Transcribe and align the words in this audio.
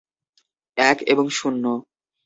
এক 0.77 0.97
এবং 1.07 1.25
শূন্য। 1.29 1.63